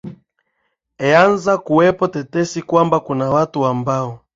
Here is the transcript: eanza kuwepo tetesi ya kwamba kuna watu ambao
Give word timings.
eanza 0.99 1.57
kuwepo 1.57 2.07
tetesi 2.07 2.59
ya 2.59 2.65
kwamba 2.65 2.99
kuna 2.99 3.29
watu 3.29 3.65
ambao 3.65 4.19